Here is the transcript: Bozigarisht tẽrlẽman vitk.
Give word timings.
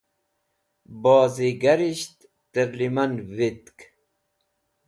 Bozigarisht 1.01 2.17
tẽrlẽman 2.51 3.13
vitk. 3.35 3.79